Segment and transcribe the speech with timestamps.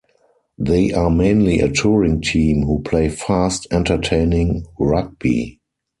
[0.57, 5.59] They are mainly a touring team who play fast entertaining rugby.